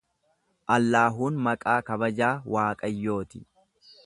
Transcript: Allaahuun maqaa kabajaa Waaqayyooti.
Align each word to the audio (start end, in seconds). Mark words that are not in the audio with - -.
Allaahuun 0.75 1.37
maqaa 1.49 1.77
kabajaa 1.91 2.33
Waaqayyooti. 2.57 3.47